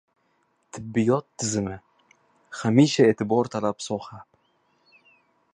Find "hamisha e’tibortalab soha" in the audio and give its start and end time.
2.63-4.19